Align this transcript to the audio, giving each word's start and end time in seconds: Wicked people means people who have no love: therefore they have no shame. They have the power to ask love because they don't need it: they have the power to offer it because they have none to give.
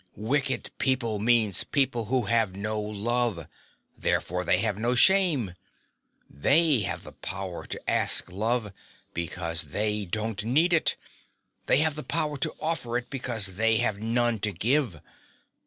Wicked 0.15 0.71
people 0.79 1.19
means 1.19 1.63
people 1.63 2.05
who 2.05 2.23
have 2.23 2.55
no 2.55 2.81
love: 2.81 3.47
therefore 3.95 4.43
they 4.43 4.57
have 4.57 4.79
no 4.79 4.95
shame. 4.95 5.53
They 6.27 6.79
have 6.79 7.03
the 7.03 7.11
power 7.11 7.67
to 7.67 7.79
ask 7.87 8.31
love 8.31 8.73
because 9.13 9.61
they 9.61 10.05
don't 10.05 10.43
need 10.43 10.73
it: 10.73 10.95
they 11.67 11.77
have 11.85 11.93
the 11.93 12.01
power 12.01 12.37
to 12.39 12.55
offer 12.59 12.97
it 12.97 13.11
because 13.11 13.57
they 13.57 13.77
have 13.77 13.99
none 14.01 14.39
to 14.39 14.51
give. 14.51 15.01